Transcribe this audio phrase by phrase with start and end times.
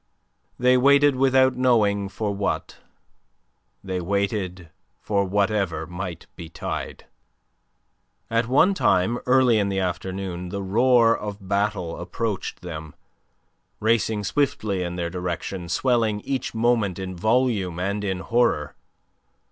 [0.57, 2.77] They waited without knowing for what.
[3.83, 7.05] They waited for whatever might betide.
[8.27, 12.95] At one time early in the afternoon the roar of battle approached them,
[13.79, 18.73] racing swiftly in their direction, swelling each moment in volume and in horror.